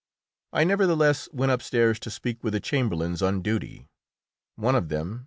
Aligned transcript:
I 0.51 0.63
nevertheless 0.63 1.29
went 1.31 1.51
upstairs 1.51 1.99
to 1.99 2.09
speak 2.09 2.43
with 2.43 2.53
the 2.53 2.59
chamberlains 2.59 3.21
on 3.21 3.43
duty. 3.43 3.85
One 4.55 4.73
of 4.73 4.89
them, 4.89 5.07
M. 5.07 5.19